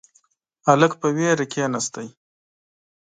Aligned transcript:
هلک 0.67 0.91
په 1.01 1.07
وېره 1.15 1.45
کښیناست. 1.51 1.95